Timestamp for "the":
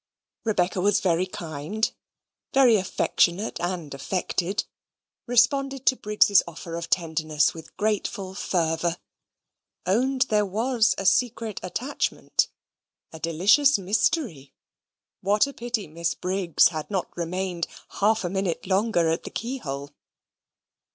19.23-19.29